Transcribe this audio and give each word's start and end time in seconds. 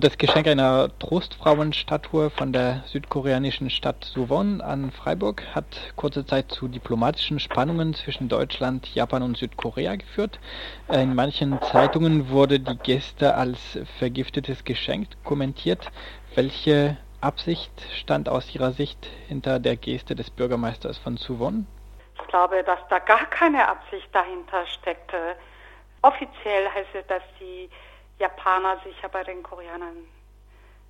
Das 0.00 0.16
Geschenk 0.16 0.46
einer 0.46 0.88
Trostfrauenstatue 0.98 2.30
von 2.30 2.54
der 2.54 2.84
südkoreanischen 2.86 3.68
Stadt 3.68 4.02
Suwon 4.02 4.62
an 4.62 4.92
Freiburg 4.92 5.42
hat 5.54 5.92
kurze 5.94 6.24
Zeit 6.24 6.50
zu 6.50 6.68
diplomatischen 6.68 7.38
Spannungen 7.38 7.92
zwischen 7.92 8.30
Deutschland, 8.30 8.94
Japan 8.94 9.22
und 9.22 9.36
Südkorea 9.36 9.96
geführt. 9.96 10.40
In 10.88 11.14
manchen 11.14 11.60
Zeitungen 11.60 12.30
wurde 12.30 12.60
die 12.60 12.78
Geste 12.78 13.34
als 13.34 13.78
vergiftetes 13.98 14.64
Geschenk 14.64 15.08
kommentiert. 15.22 15.90
Welche 16.34 16.96
Absicht 17.20 17.70
stand 17.94 18.30
aus 18.30 18.54
Ihrer 18.54 18.72
Sicht 18.72 19.06
hinter 19.28 19.58
der 19.58 19.76
Geste 19.76 20.14
des 20.14 20.30
Bürgermeisters 20.30 20.96
von 20.96 21.18
Suwon? 21.18 21.66
Ich 22.18 22.26
glaube, 22.28 22.64
dass 22.64 22.80
da 22.88 23.00
gar 23.00 23.26
keine 23.26 23.68
Absicht 23.68 24.08
dahinter 24.12 24.66
steckte. 24.66 25.36
Offiziell 26.00 26.70
heißt 26.74 26.94
es, 26.94 27.06
dass 27.06 27.22
die 27.38 27.68
Japaner 28.20 28.78
sich 28.84 29.00
ja 29.02 29.08
bei 29.08 29.24
den 29.24 29.42
Koreanern 29.42 30.06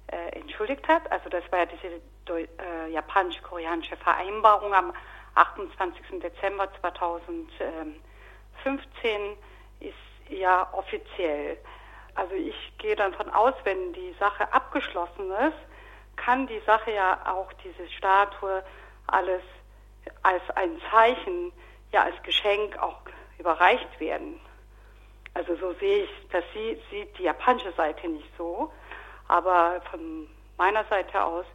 äh, 0.08 0.38
entschuldigt 0.38 0.86
hat. 0.88 1.10
Also 1.10 1.30
das 1.30 1.44
war 1.50 1.60
ja 1.60 1.66
diese 1.66 2.00
äh, 2.28 2.90
japanisch-koreanische 2.90 3.96
Vereinbarung 3.96 4.74
am 4.74 4.92
28. 5.36 6.20
Dezember 6.20 6.68
2015 6.80 8.00
ist 9.78 9.94
ja 10.28 10.68
offiziell. 10.72 11.56
Also 12.16 12.34
ich 12.34 12.72
gehe 12.78 12.96
dann 12.96 13.14
von 13.14 13.30
aus, 13.30 13.54
wenn 13.64 13.92
die 13.92 14.14
Sache 14.18 14.52
abgeschlossen 14.52 15.30
ist, 15.30 15.58
kann 16.16 16.48
die 16.48 16.60
Sache 16.66 16.90
ja 16.92 17.20
auch 17.26 17.52
diese 17.64 17.88
Statue 17.90 18.62
alles 19.06 19.42
als 20.22 20.42
ein 20.56 20.80
Zeichen, 20.90 21.52
ja 21.92 22.02
als 22.02 22.20
Geschenk 22.24 22.76
auch 22.78 23.00
überreicht 23.38 24.00
werden. 24.00 24.40
Also 25.34 25.56
so 25.56 25.72
sehe 25.74 26.04
ich, 26.04 26.10
das 26.32 26.44
sieht, 26.52 26.80
sieht 26.90 27.18
die 27.18 27.24
japanische 27.24 27.72
Seite 27.72 28.08
nicht 28.08 28.30
so. 28.36 28.70
Aber 29.28 29.80
von 29.90 30.26
meiner 30.58 30.84
Seite 30.84 31.22
aus, 31.22 31.46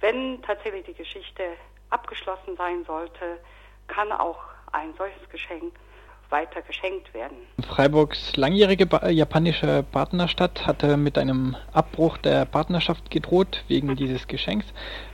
wenn 0.00 0.42
tatsächlich 0.42 0.84
die 0.86 0.94
Geschichte 0.94 1.42
abgeschlossen 1.90 2.56
sein 2.56 2.84
sollte, 2.84 3.38
kann 3.86 4.12
auch 4.12 4.38
ein 4.72 4.94
solches 4.96 5.28
Geschenk 5.30 5.74
weiter 6.30 6.62
geschenkt 6.62 7.12
werden. 7.12 7.36
Freiburgs 7.66 8.36
langjährige 8.36 8.88
japanische 9.10 9.84
Partnerstadt 9.90 10.66
hatte 10.66 10.96
mit 10.96 11.18
einem 11.18 11.56
Abbruch 11.72 12.18
der 12.18 12.44
Partnerschaft 12.44 13.10
gedroht 13.10 13.64
wegen 13.68 13.96
dieses 13.96 14.28
Geschenks. 14.28 14.66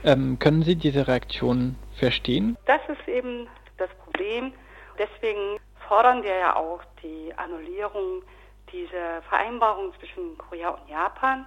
Ähm, 0.03 0.37
können 0.39 0.61
Sie 0.63 0.75
diese 0.75 1.07
Reaktion 1.07 1.75
verstehen? 1.95 2.55
Das 2.65 2.81
ist 2.87 3.07
eben 3.07 3.47
das 3.77 3.89
Problem. 4.03 4.53
Deswegen 4.97 5.59
fordern 5.87 6.23
wir 6.23 6.35
ja 6.35 6.55
auch 6.55 6.81
die 7.01 7.33
Annullierung 7.37 8.23
dieser 8.71 9.21
Vereinbarung 9.23 9.93
zwischen 9.99 10.37
Korea 10.37 10.69
und 10.69 10.89
Japan, 10.89 11.45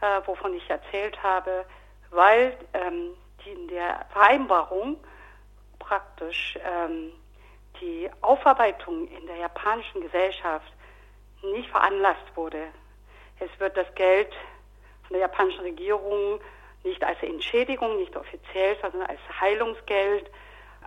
äh, 0.00 0.20
wovon 0.26 0.54
ich 0.54 0.68
erzählt 0.70 1.20
habe, 1.22 1.64
weil 2.10 2.56
ähm, 2.72 3.10
die 3.44 3.50
in 3.50 3.68
der 3.68 4.06
Vereinbarung 4.12 4.98
praktisch 5.78 6.58
ähm, 6.64 7.12
die 7.80 8.08
Aufarbeitung 8.20 9.08
in 9.08 9.26
der 9.26 9.36
japanischen 9.36 10.00
Gesellschaft 10.00 10.72
nicht 11.42 11.68
veranlasst 11.70 12.36
wurde. 12.36 12.68
Es 13.40 13.50
wird 13.58 13.76
das 13.76 13.92
Geld 13.94 14.32
von 15.02 15.14
der 15.14 15.20
japanischen 15.20 15.62
Regierung 15.62 16.40
nicht 16.84 17.02
als 17.02 17.20
Entschädigung, 17.22 17.96
nicht 17.96 18.16
offiziell, 18.16 18.76
sondern 18.80 19.02
als 19.08 19.20
Heilungsgeld 19.40 20.30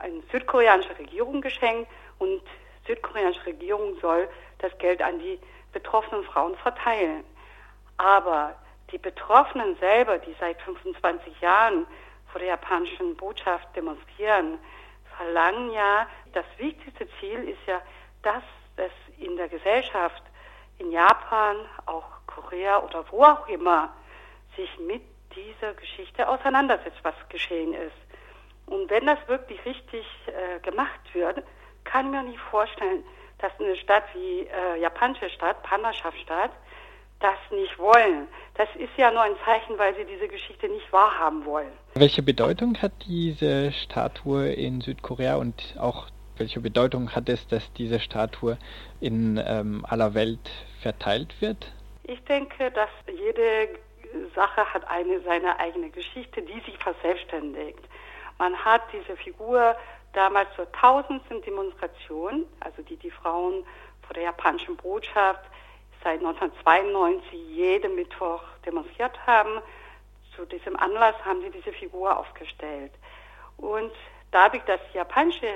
an 0.01 0.21
die 0.21 0.27
südkoreanische 0.31 0.97
Regierung 0.97 1.41
geschenkt 1.41 1.89
und 2.19 2.41
südkoreanische 2.87 3.45
Regierung 3.45 3.99
soll 3.99 4.27
das 4.59 4.75
Geld 4.79 5.01
an 5.01 5.19
die 5.19 5.39
betroffenen 5.73 6.23
Frauen 6.23 6.55
verteilen. 6.55 7.23
Aber 7.97 8.55
die 8.91 8.97
Betroffenen 8.97 9.75
selber, 9.77 10.17
die 10.17 10.35
seit 10.39 10.61
25 10.61 11.41
Jahren 11.41 11.85
vor 12.31 12.39
der 12.39 12.49
japanischen 12.49 13.15
Botschaft 13.15 13.67
demonstrieren, 13.75 14.59
verlangen 15.17 15.71
ja, 15.71 16.07
das 16.33 16.45
wichtigste 16.57 17.07
Ziel 17.19 17.49
ist 17.49 17.65
ja, 17.65 17.81
dass 18.21 18.43
es 18.75 18.91
in 19.17 19.35
der 19.35 19.49
Gesellschaft 19.49 20.23
in 20.77 20.91
Japan, 20.91 21.57
auch 21.85 22.05
Korea 22.27 22.83
oder 22.83 23.03
wo 23.11 23.23
auch 23.23 23.47
immer, 23.47 23.93
sich 24.55 24.69
mit 24.79 25.01
dieser 25.35 25.73
Geschichte 25.73 26.27
auseinandersetzt, 26.27 26.99
was 27.03 27.15
geschehen 27.29 27.73
ist. 27.73 27.95
Und 28.67 28.89
wenn 28.89 29.05
das 29.05 29.19
wirklich 29.27 29.63
richtig 29.65 30.05
äh, 30.27 30.59
gemacht 30.59 30.99
wird, 31.13 31.43
kann 31.91 32.11
mir 32.11 32.23
nicht 32.23 32.39
vorstellen, 32.39 33.03
dass 33.39 33.51
eine 33.59 33.75
Stadt 33.77 34.03
wie 34.13 34.41
äh, 34.41 34.81
japanische 34.81 35.29
Stadt, 35.29 35.61
Partnerschaftsstadt, 35.63 36.51
das 37.19 37.37
nicht 37.51 37.77
wollen. 37.79 38.27
Das 38.55 38.67
ist 38.75 38.95
ja 38.97 39.11
nur 39.11 39.21
ein 39.21 39.35
Zeichen, 39.43 39.77
weil 39.77 39.95
sie 39.95 40.05
diese 40.05 40.27
Geschichte 40.27 40.67
nicht 40.67 40.91
wahrhaben 40.91 41.45
wollen. 41.45 41.71
Welche 41.95 42.21
Bedeutung 42.21 42.79
hat 42.81 42.91
diese 43.07 43.71
Statue 43.71 44.51
in 44.51 44.81
Südkorea 44.81 45.35
und 45.35 45.75
auch 45.79 46.07
welche 46.37 46.59
Bedeutung 46.59 47.15
hat 47.15 47.29
es, 47.29 47.47
dass 47.47 47.71
diese 47.73 47.99
Statue 47.99 48.57
in 48.99 49.41
ähm, 49.43 49.83
aller 49.89 50.13
Welt 50.13 50.51
verteilt 50.81 51.33
wird? 51.41 51.71
Ich 52.03 52.23
denke, 52.25 52.69
dass 52.71 52.89
jede 53.07 53.69
Sache 54.35 54.65
hat 54.73 54.87
eine 54.87 55.19
seine 55.21 55.59
eigene 55.59 55.89
Geschichte, 55.89 56.41
die 56.41 56.59
sich 56.61 56.77
verselbstständigt. 56.77 57.79
Man 58.37 58.55
hat 58.55 58.83
diese 58.93 59.17
Figur 59.17 59.75
damals 60.13 60.49
zur 60.55 60.71
tausendsten 60.71 61.41
Demonstration, 61.41 62.45
also 62.59 62.81
die 62.81 62.97
die 62.97 63.11
Frauen 63.11 63.65
vor 64.01 64.13
der 64.13 64.23
japanischen 64.23 64.75
Botschaft 64.77 65.43
seit 66.03 66.19
1992 66.19 67.33
jeden 67.49 67.95
Mittwoch 67.95 68.41
demonstriert 68.65 69.25
haben. 69.25 69.61
Zu 70.35 70.45
diesem 70.45 70.75
Anlass 70.77 71.15
haben 71.25 71.41
sie 71.41 71.49
diese 71.49 71.73
Figur 71.73 72.17
aufgestellt. 72.17 72.91
Und 73.57 73.91
dadurch, 74.31 74.63
dass 74.63 74.79
die 74.91 74.97
japanische 74.97 75.55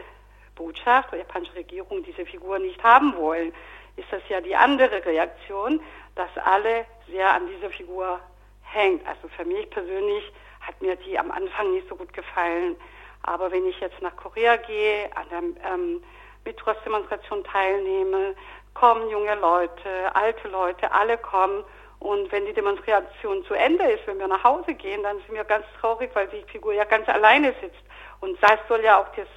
Botschaft 0.56 1.10
oder 1.10 1.18
die 1.18 1.28
japanische 1.28 1.56
Regierung 1.56 2.04
diese 2.04 2.26
Figur 2.26 2.60
nicht 2.60 2.84
haben 2.84 3.16
wollen, 3.16 3.54
ist 3.96 4.12
das 4.12 4.22
ja 4.30 4.42
die 4.42 4.56
andere 4.56 5.06
Reaktion, 5.06 5.82
dass 6.16 6.30
alle 6.44 6.86
sehr 7.08 7.32
an 7.32 7.48
dieser 7.48 7.70
Figur 7.70 8.20
hängt. 8.64 9.06
Also 9.08 9.28
für 9.30 9.46
mich 9.46 9.70
persönlich 9.70 10.32
hat 10.62 10.82
mir 10.82 10.96
die 10.96 11.18
am 11.18 11.32
Anfang 11.32 11.72
nicht 11.74 11.88
so 11.88 11.96
gut 11.96 12.14
gefallen. 12.14 12.76
Aber 13.24 13.52
wenn 13.52 13.66
ich 13.66 13.80
jetzt 13.80 14.02
nach 14.02 14.16
Korea 14.16 14.58
gehe, 14.58 15.10
an 15.16 15.26
der 15.30 15.72
ähm, 15.74 16.04
Mittwochsdemonstration 16.46 17.44
teilnehme, 17.44 18.36
kommen 18.74 19.10
junge 19.10 19.36
Leute, 19.36 20.16
alte 20.16 20.48
Leute, 20.48 20.92
alle 20.92 21.18
kommen. 21.18 21.64
Und 22.00 22.32
wenn 22.32 22.46
die 22.46 22.54
Demonstration 22.54 23.46
zu 23.46 23.54
Ende 23.54 23.84
ist, 23.92 24.08
wenn 24.08 24.18
wir 24.18 24.28
nach 24.28 24.44
Hause 24.44 24.74
gehen, 24.74 25.04
dann 25.04 25.18
sind 25.20 25.34
wir 25.34 25.44
ganz 25.44 25.66
traurig, 25.80 26.10
weil 26.14 26.28
die 26.28 26.44
Figur 26.52 26.74
ja 26.74 26.84
ganz 26.84 27.08
alleine 27.08 27.54
sitzt. 27.62 27.84
Und 28.22 28.42
das 28.42 28.58
soll 28.68 28.84
ja 28.84 29.00
auch 29.00 29.08
das 29.16 29.28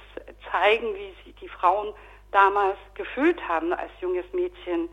zeigen, 0.51 0.95
wie 0.95 1.13
sich 1.23 1.35
die 1.35 1.47
Frauen 1.47 1.93
damals 2.31 2.77
gefühlt 2.95 3.47
haben, 3.47 3.71
als 3.73 3.91
junges 4.01 4.25
Mädchen 4.33 4.89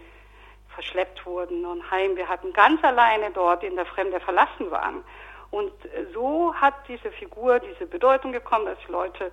verschleppt 0.74 1.24
wurden 1.26 1.64
und 1.64 1.90
heim. 1.90 2.16
Wir 2.16 2.28
hatten 2.28 2.52
ganz 2.52 2.82
alleine 2.84 3.30
dort 3.30 3.62
in 3.62 3.76
der 3.76 3.86
Fremde 3.86 4.20
verlassen 4.20 4.70
waren. 4.70 5.04
Und 5.52 5.70
so 6.14 6.54
hat 6.54 6.74
diese 6.88 7.12
Figur 7.12 7.60
diese 7.60 7.86
Bedeutung 7.86 8.32
bekommen, 8.32 8.64
dass 8.64 8.88
Leute 8.88 9.30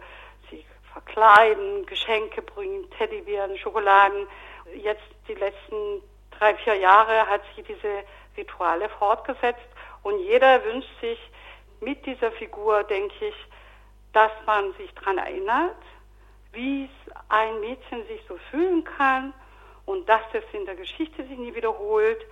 sich 0.49 0.65
verkleiden, 0.91 1.85
Geschenke 1.85 2.41
bringen, 2.41 2.89
Teddybären, 2.91 3.57
Schokoladen. 3.57 4.27
Jetzt 4.75 5.01
die 5.29 5.35
letzten 5.35 6.03
drei, 6.37 6.55
vier 6.55 6.75
Jahre 6.75 7.25
hat 7.25 7.41
sich 7.55 7.65
diese 7.65 8.03
Rituale 8.35 8.89
fortgesetzt 8.89 9.67
und 10.03 10.19
jeder 10.19 10.63
wünscht 10.65 10.89
sich 10.99 11.19
mit 11.79 12.05
dieser 12.05 12.33
Figur, 12.33 12.83
denke 12.83 13.27
ich, 13.27 13.35
dass 14.11 14.31
man 14.45 14.73
sich 14.73 14.93
daran 14.95 15.19
erinnert, 15.19 15.77
wie 16.51 16.89
ein 17.29 17.61
Mädchen 17.61 18.05
sich 18.07 18.21
so 18.27 18.37
fühlen 18.51 18.83
kann 18.83 19.33
und 19.85 20.09
dass 20.09 20.21
das 20.33 20.43
in 20.51 20.65
der 20.65 20.75
Geschichte 20.75 21.25
sich 21.25 21.37
nie 21.37 21.55
wiederholt 21.55 22.25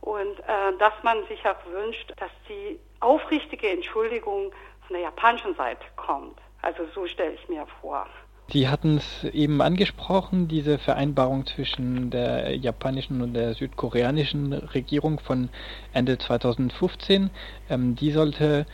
und 0.00 0.38
äh, 0.40 0.76
dass 0.78 0.94
man 1.02 1.24
sich 1.28 1.44
auch 1.46 1.64
wünscht, 1.66 2.12
dass 2.16 2.30
die 2.48 2.78
aufrichtige 3.00 3.68
Entschuldigung 3.68 4.52
von 4.86 4.94
der 4.94 5.02
japanischen 5.02 5.54
Seite 5.54 5.84
kommt. 5.96 6.38
Also 6.62 6.86
so 6.94 7.06
stelle 7.06 7.32
ich 7.32 7.48
mir 7.48 7.66
vor. 7.80 8.06
Sie 8.50 8.66
hatten 8.66 8.96
es 8.96 9.24
eben 9.24 9.60
angesprochen, 9.60 10.48
diese 10.48 10.78
Vereinbarung 10.78 11.44
zwischen 11.44 12.08
der 12.10 12.56
japanischen 12.56 13.20
und 13.20 13.34
der 13.34 13.52
südkoreanischen 13.52 14.54
Regierung 14.54 15.20
von 15.20 15.50
Ende 15.92 16.16
2015. 16.16 17.28
Ähm, 17.68 17.94
die 17.94 18.10
sollte 18.10 18.64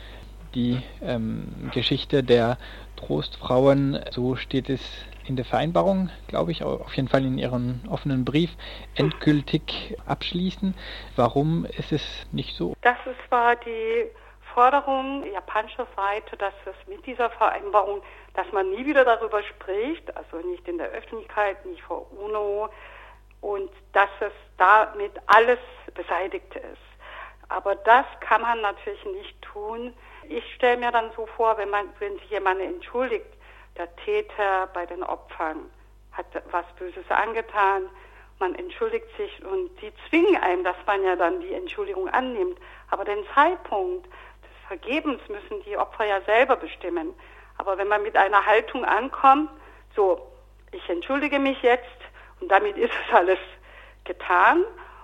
die 0.55 0.81
ähm, 1.01 1.69
Geschichte 1.73 2.23
der 2.23 2.57
Trostfrauen, 3.05 4.03
so 4.11 4.35
steht 4.35 4.69
es 4.69 4.81
in 5.27 5.35
der 5.35 5.45
Vereinbarung, 5.45 6.09
glaube 6.27 6.51
ich, 6.51 6.63
auf 6.63 6.93
jeden 6.95 7.07
Fall 7.07 7.23
in 7.23 7.37
Ihrem 7.37 7.81
offenen 7.89 8.25
Brief, 8.25 8.49
endgültig 8.95 9.95
abschließen. 10.07 10.75
Warum 11.15 11.65
ist 11.65 11.91
es 11.91 12.25
nicht 12.31 12.55
so? 12.55 12.73
Das 12.81 12.97
ist, 13.05 13.31
war 13.31 13.55
die 13.57 14.09
Forderung 14.53 15.23
japanischer 15.31 15.87
Seite, 15.95 16.35
dass 16.37 16.53
es 16.65 16.87
mit 16.87 17.05
dieser 17.05 17.29
Vereinbarung, 17.29 18.01
dass 18.33 18.51
man 18.51 18.69
nie 18.71 18.85
wieder 18.85 19.05
darüber 19.05 19.43
spricht, 19.43 20.15
also 20.15 20.37
nicht 20.47 20.67
in 20.67 20.77
der 20.77 20.87
Öffentlichkeit, 20.87 21.63
nicht 21.65 21.81
vor 21.81 22.11
UNO 22.11 22.69
und 23.41 23.69
dass 23.93 24.09
es 24.19 24.33
damit 24.57 25.11
alles 25.27 25.59
beseitigt 25.93 26.55
ist. 26.55 26.81
Aber 27.49 27.75
das 27.75 28.05
kann 28.21 28.41
man 28.41 28.61
natürlich 28.61 29.05
nicht 29.05 29.39
tun. 29.41 29.93
Ich 30.29 30.55
stelle 30.55 30.77
mir 30.77 30.91
dann 30.91 31.11
so 31.15 31.25
vor, 31.25 31.57
wenn 31.57 31.69
man, 31.69 31.89
wenn 31.99 32.17
sich 32.19 32.29
jemand 32.29 32.61
entschuldigt, 32.61 33.25
der 33.77 33.93
Täter 33.97 34.67
bei 34.73 34.85
den 34.85 35.03
Opfern 35.03 35.69
hat 36.11 36.25
was 36.51 36.65
Böses 36.79 37.09
angetan, 37.09 37.89
man 38.39 38.55
entschuldigt 38.55 39.07
sich 39.17 39.43
und 39.45 39.69
die 39.81 39.91
zwingen 40.09 40.41
einem, 40.41 40.63
dass 40.63 40.75
man 40.85 41.03
ja 41.03 41.15
dann 41.15 41.39
die 41.41 41.53
Entschuldigung 41.53 42.09
annimmt. 42.09 42.57
Aber 42.89 43.05
den 43.05 43.25
Zeitpunkt 43.33 44.05
des 44.05 44.67
Vergebens 44.67 45.21
müssen 45.29 45.63
die 45.63 45.77
Opfer 45.77 46.05
ja 46.05 46.21
selber 46.21 46.57
bestimmen. 46.57 47.13
Aber 47.57 47.77
wenn 47.77 47.87
man 47.87 48.03
mit 48.03 48.17
einer 48.17 48.45
Haltung 48.45 48.83
ankommt, 48.83 49.49
so, 49.95 50.21
ich 50.71 50.87
entschuldige 50.89 51.39
mich 51.39 51.61
jetzt 51.61 51.85
und 52.41 52.49
damit 52.49 52.77
ist 52.77 52.93
es 53.07 53.13
alles 53.13 53.39
getan 54.03 54.63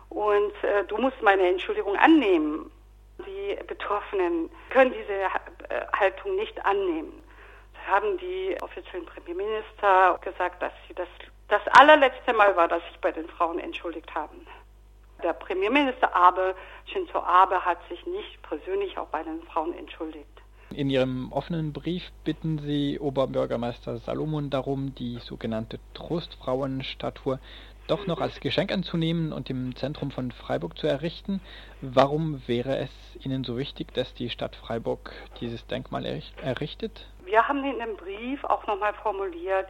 und 0.09 0.63
äh, 0.63 0.83
du 0.85 0.97
musst 0.97 1.21
meine 1.21 1.47
Entschuldigung 1.47 1.95
annehmen. 1.95 2.69
Die 3.31 3.57
Betroffenen 3.65 4.49
können 4.71 4.91
diese 4.93 5.13
äh, 5.13 5.85
Haltung 5.97 6.35
nicht 6.35 6.65
annehmen. 6.65 7.23
Da 7.73 7.93
haben 7.93 8.17
die 8.17 8.57
offiziellen 8.61 9.05
Premierminister 9.05 10.19
gesagt, 10.21 10.61
dass 10.61 10.73
sie 10.87 10.93
das 10.93 11.07
das 11.51 11.61
allerletzte 11.73 12.33
Mal 12.33 12.55
war, 12.55 12.67
dass 12.69 12.81
sich 12.87 12.97
bei 13.01 13.11
den 13.11 13.27
Frauen 13.27 13.59
entschuldigt 13.59 14.15
haben. 14.15 14.47
Der 15.21 15.33
Premierminister 15.33 16.15
Abe, 16.15 16.55
Shinzo 16.85 17.19
Abe, 17.19 17.63
hat 17.63 17.77
sich 17.89 18.03
nicht 18.05 18.41
persönlich 18.41 18.97
auch 18.97 19.07
bei 19.07 19.21
den 19.21 19.43
Frauen 19.43 19.77
entschuldigt. 19.77 20.25
In 20.73 20.89
Ihrem 20.89 21.31
offenen 21.33 21.73
Brief 21.73 22.03
bitten 22.23 22.59
Sie 22.59 22.97
Oberbürgermeister 22.97 23.97
Salomon 23.97 24.49
darum, 24.49 24.95
die 24.95 25.17
sogenannte 25.19 25.79
Trostfrauenstatue 25.93 27.39
doch 27.91 28.07
noch 28.07 28.21
als 28.21 28.39
Geschenk 28.39 28.71
anzunehmen 28.71 29.33
und 29.33 29.49
im 29.49 29.75
Zentrum 29.75 30.11
von 30.11 30.31
Freiburg 30.31 30.77
zu 30.77 30.87
errichten. 30.87 31.41
Warum 31.81 32.41
wäre 32.47 32.77
es 32.77 32.89
Ihnen 33.25 33.43
so 33.43 33.57
wichtig, 33.57 33.93
dass 33.93 34.13
die 34.13 34.29
Stadt 34.29 34.55
Freiburg 34.55 35.11
dieses 35.41 35.67
Denkmal 35.67 36.05
errichtet? 36.41 37.05
Wir 37.25 37.45
haben 37.45 37.63
in 37.65 37.79
dem 37.79 37.97
Brief 37.97 38.43
auch 38.45 38.65
nochmal 38.65 38.93
formuliert, 38.93 39.67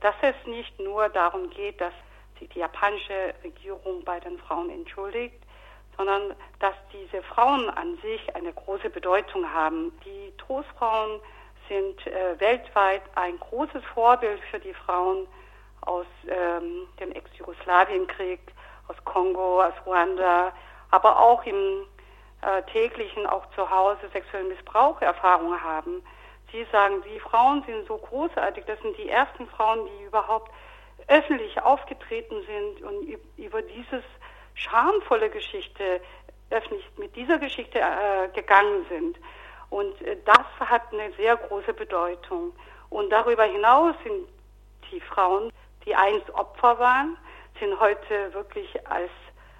dass 0.00 0.14
es 0.20 0.34
nicht 0.46 0.78
nur 0.78 1.08
darum 1.08 1.48
geht, 1.48 1.80
dass 1.80 1.94
sich 2.38 2.48
die 2.50 2.58
japanische 2.58 3.34
Regierung 3.42 4.04
bei 4.04 4.20
den 4.20 4.36
Frauen 4.38 4.68
entschuldigt, 4.68 5.40
sondern 5.96 6.34
dass 6.58 6.74
diese 6.92 7.22
Frauen 7.22 7.70
an 7.70 7.96
sich 8.02 8.36
eine 8.36 8.52
große 8.52 8.90
Bedeutung 8.90 9.50
haben. 9.50 9.92
Die 10.04 10.36
Trostfrauen 10.36 11.20
sind 11.68 12.06
äh, 12.06 12.38
weltweit 12.38 13.02
ein 13.14 13.38
großes 13.38 13.82
Vorbild 13.94 14.40
für 14.50 14.58
die 14.58 14.74
Frauen 14.74 15.26
aus 15.82 16.06
ähm, 16.28 16.88
dem 17.00 17.12
Ex-Jugoslawienkrieg, 17.12 18.40
aus 18.88 18.96
Kongo, 19.04 19.62
aus 19.62 19.74
Ruanda, 19.86 20.52
aber 20.90 21.18
auch 21.20 21.44
im 21.44 21.86
äh, 22.42 22.62
täglichen, 22.72 23.26
auch 23.26 23.48
zu 23.54 23.68
Hause 23.68 24.08
sexuellen 24.12 24.48
Missbrauch 24.48 25.00
Erfahrungen 25.00 25.62
haben. 25.62 26.02
Sie 26.50 26.66
sagen, 26.70 27.02
die 27.02 27.20
Frauen 27.20 27.62
sind 27.64 27.86
so 27.86 27.96
großartig, 27.96 28.64
das 28.66 28.80
sind 28.80 28.96
die 28.98 29.08
ersten 29.08 29.46
Frauen, 29.48 29.86
die 29.86 30.04
überhaupt 30.04 30.50
öffentlich 31.08 31.60
aufgetreten 31.62 32.36
sind 32.46 32.82
und 32.82 33.18
über 33.36 33.62
dieses 33.62 34.04
schamvolle 34.54 35.30
Geschichte 35.30 36.00
öffentlich 36.50 36.86
mit 36.98 37.16
dieser 37.16 37.38
Geschichte 37.38 37.78
äh, 37.78 38.28
gegangen 38.34 38.84
sind. 38.88 39.16
Und 39.70 40.00
äh, 40.02 40.16
das 40.24 40.68
hat 40.68 40.82
eine 40.92 41.12
sehr 41.14 41.36
große 41.36 41.72
Bedeutung. 41.72 42.52
Und 42.90 43.10
darüber 43.10 43.44
hinaus 43.44 43.94
sind 44.04 44.28
die 44.90 45.00
Frauen, 45.00 45.50
die 45.84 45.94
einst 45.94 46.28
Opfer 46.34 46.78
waren, 46.78 47.16
sind 47.58 47.78
heute 47.80 48.32
wirklich 48.34 48.68
als 48.88 49.10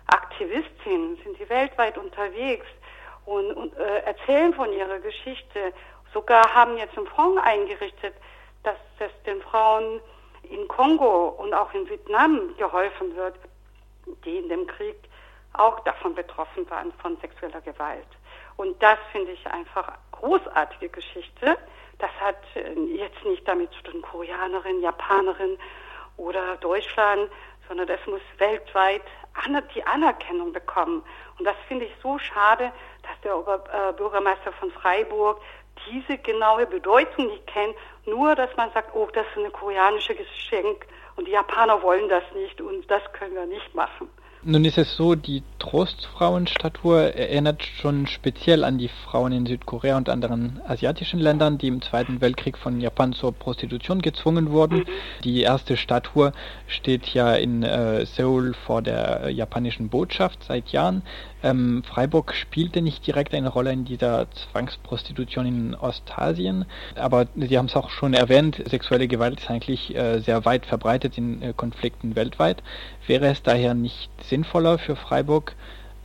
Aktivistinnen, 0.07 1.17
sind 1.23 1.39
die 1.39 1.49
weltweit 1.49 1.97
unterwegs 1.99 2.67
und, 3.25 3.53
und 3.53 3.77
äh, 3.77 3.99
erzählen 4.01 4.53
von 4.55 4.73
ihrer 4.73 4.99
Geschichte. 4.99 5.73
Sogar 6.13 6.55
haben 6.55 6.77
jetzt 6.77 6.97
einen 6.97 7.07
Fonds 7.07 7.41
eingerichtet, 7.43 8.15
dass 8.63 8.77
es 8.99 9.11
den 9.25 9.41
Frauen 9.43 10.01
in 10.43 10.67
Kongo 10.69 11.29
und 11.29 11.55
auch 11.55 11.73
in 11.73 11.89
Vietnam 11.89 12.55
geholfen 12.57 13.17
wird, 13.17 13.37
die 14.25 14.39
in 14.39 14.49
dem 14.49 14.67
Krieg 14.67 14.97
auch 15.55 15.81
davon 15.81 16.15
betroffen 16.15 16.69
waren, 16.71 16.93
von 16.95 17.17
sexueller 17.19 17.61
Gewalt. 17.61 18.07
Und 18.57 18.83
das 18.83 18.99
finde 19.13 19.33
ich 19.33 19.47
einfach 19.47 19.93
großartige 20.13 20.89
Geschichte. 20.89 21.57
Das 21.99 22.11
hat 22.21 22.39
äh, 22.55 22.73
jetzt 22.97 23.25
nicht 23.25 23.47
damit 23.47 23.71
zu 23.73 23.83
tun, 23.83 24.03
Koreanerin, 24.03 24.81
Japanerin 24.81 25.59
oder 26.17 26.57
Deutschland, 26.57 27.31
sondern 27.69 27.87
das 27.87 28.01
muss 28.07 28.21
weltweit 28.39 29.03
die 29.75 29.85
Anerkennung 29.85 30.53
bekommen. 30.53 31.03
Und 31.39 31.45
das 31.45 31.57
finde 31.67 31.87
ich 31.87 31.93
so 32.03 32.19
schade, 32.19 32.73
dass 33.03 33.21
der 33.23 33.37
Oberbürgermeister 33.37 34.53
von 34.53 34.71
Freiburg 34.71 35.41
diese 35.91 36.19
genaue 36.19 36.67
Bedeutung 36.67 37.27
nicht 37.27 37.47
kennt, 37.47 37.75
nur 38.05 38.35
dass 38.35 38.55
man 38.57 38.71
sagt, 38.73 38.95
oh, 38.95 39.09
das 39.13 39.27
ist 39.29 39.39
eine 39.39 39.51
koreanische 39.51 40.15
Geschenk 40.15 40.87
und 41.17 41.27
die 41.27 41.33
Japaner 41.33 41.83
wollen 41.83 42.09
das 42.09 42.25
nicht 42.35 42.61
und 42.61 42.89
das 42.91 43.03
können 43.13 43.35
wir 43.35 43.47
nicht 43.47 43.75
machen. 43.75 44.11
Nun 44.45 44.65
ist 44.65 44.77
es 44.77 44.97
so, 44.97 45.15
die 45.15 45.45
Trostfrauenstatue 45.61 47.15
erinnert 47.15 47.63
schon 47.63 48.09
speziell 48.09 48.65
an 48.65 48.77
die 48.77 48.89
Frauen 48.89 49.31
in 49.31 49.47
Südkorea 49.47 49.97
und 49.97 50.09
anderen 50.09 50.61
asiatischen 50.67 51.21
Ländern, 51.21 51.59
die 51.59 51.69
im 51.69 51.81
Zweiten 51.81 52.21
Weltkrieg 52.21 52.59
von 52.59 52.81
Japan 52.81 53.13
zur 53.13 53.31
Prostitution 53.31 54.03
gezwungen 54.03 54.51
wurden. 54.51 54.85
Die 55.23 55.43
erste 55.43 55.77
Statue 55.77 56.33
steht 56.67 57.15
ja 57.15 57.35
in 57.35 57.63
äh, 57.63 58.05
Seoul 58.05 58.55
vor 58.55 58.83
der 58.83 59.31
japanischen 59.31 59.91
Botschaft 59.91 60.43
seit 60.43 60.71
Jahren. 60.71 61.03
Ähm, 61.43 61.83
Freiburg 61.85 62.35
spielte 62.35 62.83
nicht 62.83 63.07
direkt 63.07 63.35
eine 63.35 63.49
Rolle 63.49 63.73
in 63.73 63.85
dieser 63.85 64.31
Zwangsprostitution 64.31 65.47
in 65.47 65.75
Ostasien, 65.75 66.67
aber 66.95 67.27
Sie 67.35 67.59
haben 67.59 67.67
es 67.67 67.77
auch 67.77 67.91
schon 67.91 68.15
erwähnt, 68.15 68.63
sexuelle 68.67 69.09
Gewalt 69.09 69.41
ist 69.41 69.51
eigentlich 69.51 69.95
äh, 69.95 70.21
sehr 70.21 70.45
weit 70.45 70.67
verbreitet 70.67 71.19
in 71.19 71.43
äh, 71.43 71.53
Konflikten 71.53 72.15
weltweit. 72.15 72.63
Wäre 73.07 73.27
es 73.27 73.43
daher 73.43 73.75
nicht 73.75 74.11
sinnvoller 74.23 74.79
für 74.79 74.95
Freiburg, 74.95 75.55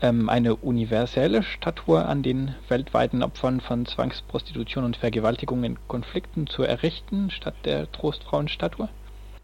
ähm, 0.01 0.29
eine 0.29 0.55
universelle 0.55 1.43
Statue 1.43 2.03
an 2.03 2.23
den 2.23 2.55
weltweiten 2.67 3.23
Opfern 3.23 3.61
von 3.61 3.85
Zwangsprostitution 3.85 4.83
und 4.83 4.97
Vergewaltigung 4.97 5.63
in 5.63 5.77
Konflikten 5.87 6.47
zu 6.47 6.63
errichten, 6.63 7.29
statt 7.31 7.55
der 7.65 7.91
Trostfrauenstatue? 7.91 8.89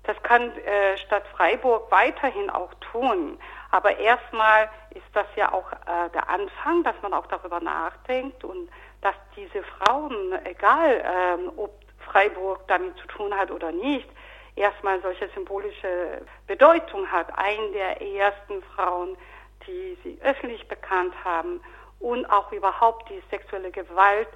Das 0.04 0.22
kann 0.24 0.42
äh, 0.42 0.98
Stadt 0.98 1.24
Freiburg 1.36 1.90
weiterhin 1.90 2.50
auch 2.50 2.74
tun. 2.94 3.38
Aber 3.72 3.98
erstmal 3.98 4.70
ist 4.92 5.04
das 5.14 5.26
ja 5.36 5.52
auch 5.52 5.70
äh, 5.72 6.10
der 6.14 6.30
Anfang, 6.30 6.84
dass 6.84 6.96
man 7.02 7.14
auch 7.14 7.28
darüber 7.28 7.60
nachdenkt 7.60 8.44
und 8.44 8.70
dass 9.02 9.16
diese 9.36 9.64
Frauen, 9.64 10.34
egal 10.46 11.04
ähm, 11.06 11.52
ob 11.58 11.72
Freiburg 12.00 12.68
damit 12.68 12.98
zu 12.98 13.08
tun 13.08 13.36
hat 13.36 13.52
oder 13.52 13.72
nicht, 13.72 14.10
erstmal 14.56 15.02
solche 15.02 15.28
symbolische 15.30 16.22
Bedeutung 16.48 17.12
hat. 17.12 17.28
Eine 17.38 17.72
der 17.72 18.02
ersten 18.02 18.62
Frauen, 18.76 19.18
die 19.66 19.98
sie 20.04 20.20
öffentlich 20.24 20.68
bekannt 20.68 21.14
haben 21.24 21.62
und 22.00 22.26
auch 22.28 22.52
überhaupt 22.52 23.10
die 23.10 23.22
sexuelle 23.32 23.72
Gewalt 23.72 24.30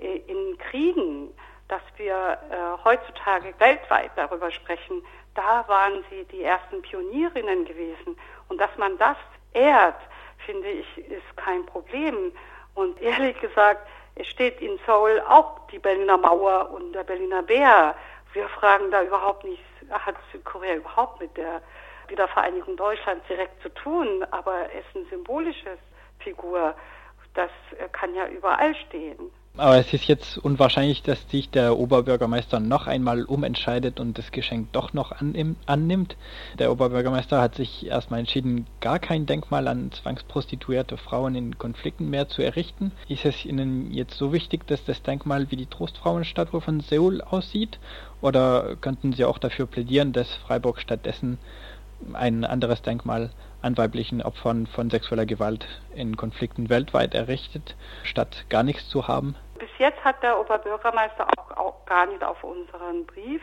äh, 0.00 0.18
in 0.26 0.58
Kriegen, 0.58 1.34
dass 1.68 1.82
wir 1.96 2.38
äh, 2.50 2.84
heutzutage 2.84 3.52
weltweit 3.58 4.12
darüber 4.14 4.50
sprechen, 4.52 5.02
da 5.36 5.64
waren 5.68 6.04
sie 6.10 6.24
die 6.24 6.42
ersten 6.42 6.82
Pionierinnen 6.82 7.64
gewesen. 7.64 8.16
Und 8.48 8.60
dass 8.60 8.76
man 8.76 8.98
das 8.98 9.16
ehrt, 9.52 10.00
finde 10.44 10.68
ich, 10.68 10.98
ist 10.98 11.36
kein 11.36 11.64
Problem. 11.66 12.32
Und 12.74 13.00
ehrlich 13.00 13.38
gesagt, 13.40 13.86
es 14.16 14.26
steht 14.28 14.60
in 14.60 14.78
Seoul 14.86 15.22
auch 15.28 15.66
die 15.68 15.78
Berliner 15.78 16.16
Mauer 16.16 16.70
und 16.70 16.92
der 16.92 17.04
Berliner 17.04 17.42
Bär. 17.42 17.94
Wir 18.32 18.48
fragen 18.48 18.90
da 18.90 19.02
überhaupt 19.02 19.44
nicht, 19.44 19.62
hat 19.90 20.16
Südkorea 20.32 20.76
überhaupt 20.76 21.20
mit 21.20 21.36
der 21.36 21.62
Wiedervereinigung 22.08 22.76
Deutschlands 22.76 23.26
direkt 23.28 23.60
zu 23.62 23.68
tun, 23.70 24.24
aber 24.30 24.66
es 24.72 24.86
ist 24.86 24.96
eine 24.96 25.04
symbolische 25.06 25.78
Figur. 26.20 26.74
Das 27.34 27.50
kann 27.92 28.14
ja 28.14 28.26
überall 28.28 28.74
stehen. 28.74 29.30
Aber 29.58 29.78
es 29.78 29.90
ist 29.94 30.04
jetzt 30.04 30.36
unwahrscheinlich, 30.36 31.02
dass 31.02 31.30
sich 31.30 31.48
der 31.48 31.78
Oberbürgermeister 31.78 32.60
noch 32.60 32.86
einmal 32.86 33.24
umentscheidet 33.24 34.00
und 34.00 34.18
das 34.18 34.30
Geschenk 34.30 34.70
doch 34.72 34.92
noch 34.92 35.14
annimmt. 35.64 36.16
Der 36.58 36.70
Oberbürgermeister 36.70 37.40
hat 37.40 37.54
sich 37.54 37.86
erstmal 37.86 38.20
entschieden, 38.20 38.66
gar 38.80 38.98
kein 38.98 39.24
Denkmal 39.24 39.66
an 39.66 39.92
zwangsprostituierte 39.92 40.98
Frauen 40.98 41.34
in 41.34 41.56
Konflikten 41.56 42.10
mehr 42.10 42.28
zu 42.28 42.42
errichten. 42.42 42.92
Ist 43.08 43.24
es 43.24 43.46
Ihnen 43.46 43.94
jetzt 43.94 44.18
so 44.18 44.30
wichtig, 44.30 44.66
dass 44.66 44.84
das 44.84 45.02
Denkmal 45.02 45.50
wie 45.50 45.56
die 45.56 45.64
Trostfrauenstatue 45.64 46.60
von 46.60 46.80
Seoul 46.80 47.22
aussieht? 47.22 47.78
Oder 48.20 48.76
könnten 48.76 49.14
Sie 49.14 49.24
auch 49.24 49.38
dafür 49.38 49.64
plädieren, 49.66 50.12
dass 50.12 50.34
Freiburg 50.34 50.82
stattdessen 50.82 51.38
ein 52.12 52.44
anderes 52.44 52.82
Denkmal 52.82 53.30
an 53.62 53.78
weiblichen 53.78 54.20
Opfern 54.20 54.66
von 54.66 54.90
sexueller 54.90 55.24
Gewalt 55.24 55.66
in 55.94 56.18
Konflikten 56.18 56.68
weltweit 56.68 57.14
errichtet, 57.14 57.74
statt 58.02 58.44
gar 58.50 58.62
nichts 58.62 58.90
zu 58.90 59.08
haben? 59.08 59.34
Jetzt 59.78 60.02
hat 60.04 60.22
der 60.22 60.40
Oberbürgermeister 60.40 61.26
auch, 61.36 61.50
auch 61.56 61.86
gar 61.86 62.06
nicht 62.06 62.24
auf 62.24 62.42
unseren 62.42 63.04
Brief 63.06 63.42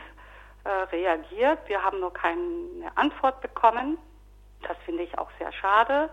äh, 0.64 0.70
reagiert. 0.70 1.60
Wir 1.68 1.84
haben 1.84 2.00
noch 2.00 2.14
keine 2.14 2.92
Antwort 2.96 3.40
bekommen. 3.42 3.98
Das 4.64 4.78
finde 4.86 5.04
ich 5.04 5.18
auch 5.18 5.30
sehr 5.38 5.52
schade. 5.52 6.10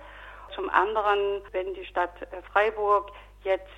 Zum 0.55 0.69
anderen, 0.69 1.43
wenn 1.53 1.73
die 1.75 1.85
Stadt 1.87 2.21
äh, 2.21 2.43
Freiburg 2.53 3.13
jetzt 3.45 3.71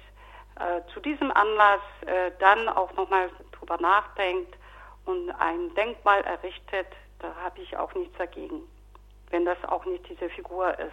äh, 0.58 0.80
zu 0.92 1.00
diesem 1.00 1.30
Anlass 1.30 1.80
äh, 2.06 2.32
dann 2.40 2.68
auch 2.68 2.92
nochmal 2.94 3.30
drüber 3.52 3.76
nachdenkt 3.78 4.56
und 5.04 5.30
ein 5.38 5.74
Denkmal 5.74 6.22
errichtet, 6.22 6.88
da 7.20 7.34
habe 7.44 7.60
ich 7.60 7.76
auch 7.76 7.94
nichts 7.94 8.16
dagegen, 8.18 8.62
wenn 9.30 9.44
das 9.44 9.58
auch 9.68 9.84
nicht 9.84 10.08
diese 10.08 10.28
Figur 10.30 10.76
ist. 10.78 10.92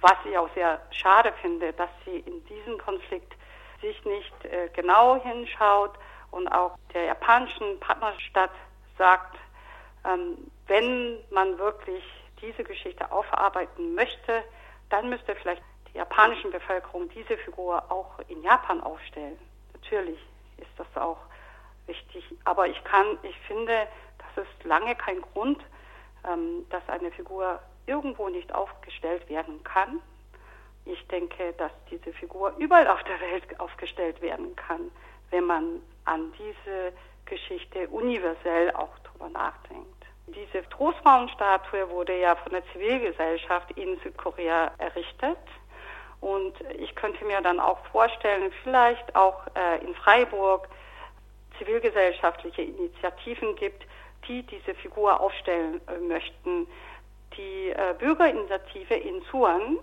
Was 0.00 0.14
ich 0.24 0.38
auch 0.38 0.48
sehr 0.54 0.80
schade 0.90 1.32
finde, 1.42 1.72
dass 1.72 1.90
sie 2.04 2.20
in 2.20 2.44
diesem 2.46 2.78
Konflikt 2.78 3.34
sich 3.80 4.04
nicht 4.04 4.44
äh, 4.44 4.68
genau 4.74 5.20
hinschaut 5.22 5.92
und 6.30 6.48
auch 6.48 6.76
der 6.92 7.04
japanischen 7.04 7.78
Partnerstadt 7.80 8.50
sagt, 8.96 9.36
ähm, 10.04 10.50
wenn 10.66 11.18
man 11.30 11.58
wirklich 11.58 12.04
diese 12.40 12.64
Geschichte 12.64 13.10
aufarbeiten 13.10 13.94
möchte, 13.94 14.42
dann 14.90 15.08
müsste 15.08 15.34
vielleicht 15.36 15.62
die 15.92 15.98
japanische 15.98 16.48
Bevölkerung 16.50 17.08
diese 17.10 17.36
Figur 17.38 17.90
auch 17.90 18.18
in 18.28 18.42
Japan 18.42 18.80
aufstellen. 18.82 19.38
Natürlich 19.72 20.18
ist 20.58 20.70
das 20.76 20.86
auch 21.02 21.18
wichtig, 21.86 22.24
aber 22.44 22.68
ich 22.68 22.82
kann, 22.84 23.18
ich 23.22 23.36
finde, 23.46 23.88
das 24.18 24.44
ist 24.44 24.64
lange 24.64 24.94
kein 24.94 25.22
Grund, 25.22 25.64
ähm, 26.24 26.66
dass 26.70 26.86
eine 26.88 27.10
Figur 27.12 27.60
irgendwo 27.86 28.28
nicht 28.28 28.54
aufgestellt 28.54 29.28
werden 29.28 29.62
kann. 29.64 30.00
Ich 30.90 31.06
denke, 31.08 31.52
dass 31.58 31.72
diese 31.90 32.12
Figur 32.14 32.54
überall 32.56 32.88
auf 32.88 33.02
der 33.04 33.20
Welt 33.20 33.60
aufgestellt 33.60 34.20
werden 34.22 34.56
kann, 34.56 34.90
wenn 35.30 35.44
man 35.44 35.82
an 36.06 36.32
diese 36.38 36.92
Geschichte 37.26 37.88
universell 37.88 38.70
auch 38.72 38.98
drüber 39.00 39.28
nachdenkt. 39.28 40.06
Diese 40.28 40.66
Trostfrauenstatue 40.70 41.90
wurde 41.90 42.18
ja 42.18 42.36
von 42.36 42.52
der 42.52 42.62
Zivilgesellschaft 42.72 43.70
in 43.72 43.98
Südkorea 44.00 44.72
errichtet. 44.78 45.38
Und 46.20 46.54
ich 46.78 46.94
könnte 46.94 47.24
mir 47.24 47.40
dann 47.42 47.60
auch 47.60 47.78
vorstellen, 47.92 48.50
vielleicht 48.62 49.14
auch 49.14 49.46
äh, 49.54 49.84
in 49.84 49.94
Freiburg 49.94 50.68
zivilgesellschaftliche 51.58 52.62
Initiativen 52.62 53.56
gibt, 53.56 53.84
die 54.26 54.42
diese 54.42 54.74
Figur 54.74 55.20
aufstellen 55.20 55.80
äh, 55.86 55.98
möchten. 55.98 56.66
Die 57.36 57.70
äh, 57.70 57.94
Bürgerinitiative 57.98 58.94
in 58.94 59.22
Suan 59.30 59.78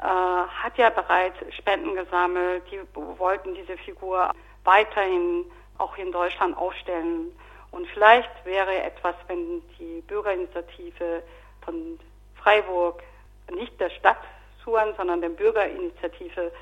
hat 0.00 0.76
ja 0.76 0.90
bereits 0.90 1.36
Spenden 1.54 1.94
gesammelt. 1.94 2.64
Die 2.70 2.80
wollten 2.94 3.54
diese 3.54 3.76
Figur 3.78 4.30
weiterhin 4.64 5.44
auch 5.78 5.96
in 5.96 6.12
Deutschland 6.12 6.56
aufstellen. 6.56 7.36
Und 7.70 7.86
vielleicht 7.88 8.30
wäre 8.44 8.82
etwas, 8.82 9.14
wenn 9.28 9.62
die 9.78 10.02
Bürgerinitiative 10.06 11.22
von 11.62 11.98
Freiburg, 12.36 13.02
nicht 13.50 13.78
der 13.80 13.90
Stadt 13.90 14.18
Suan, 14.64 14.94
sondern 14.96 15.20
der 15.20 15.28
Bürgerinitiative 15.28 16.52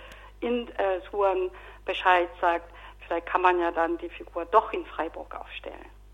in 0.41 0.69
äh, 0.76 1.00
Suan 1.11 1.50
Bescheid 1.85 2.29
sagt, 2.41 2.71
vielleicht 3.07 3.26
kann 3.26 3.43
man 3.43 3.59
ja 3.59 3.71
dann 3.71 3.97
die 3.99 4.09
Figur 4.09 4.45
doch 4.47 4.73
in 4.73 4.85
Freiburg 4.87 5.35
aufstellen. 5.35 5.93